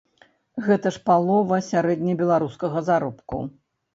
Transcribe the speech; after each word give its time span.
Гэта 0.67 0.87
ж 0.95 1.01
палова 1.09 1.59
сярэднебеларускага 1.67 2.83
заробку. 2.89 3.45